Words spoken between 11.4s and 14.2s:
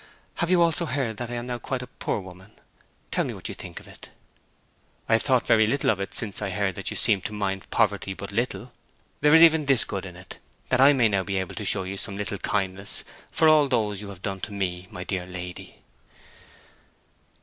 to show you some little kindness for all those you